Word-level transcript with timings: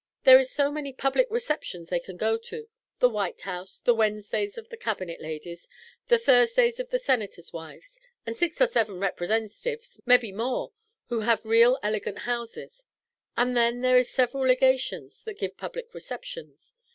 There 0.23 0.39
is 0.39 0.49
so 0.51 0.71
many 0.71 0.93
public 0.93 1.27
receptions 1.29 1.89
they 1.89 1.99
can 1.99 2.17
go 2.17 2.35
to 2.35 2.67
The 2.97 3.07
White 3.11 3.41
House, 3.41 3.81
the 3.81 3.93
Wednesdays 3.93 4.57
of 4.57 4.67
the 4.69 4.75
Cabinet 4.75 5.21
ladies, 5.21 5.67
the 6.07 6.17
Thursdays 6.17 6.79
of 6.79 6.89
the 6.89 6.97
Senator's 6.97 7.53
wives, 7.53 7.99
and 8.25 8.35
six 8.35 8.59
or 8.59 8.65
seven 8.65 8.99
Representatives 8.99 10.01
mebbe 10.07 10.33
more 10.33 10.71
who 11.09 11.19
have 11.19 11.45
real 11.45 11.77
elegant 11.83 12.17
houses; 12.17 12.83
and 13.37 13.55
then 13.55 13.81
there 13.81 13.95
is 13.97 14.09
several 14.09 14.43
Legations 14.47 15.21
that 15.25 15.37
give 15.37 15.55
public 15.55 15.93
receptions. 15.93 16.73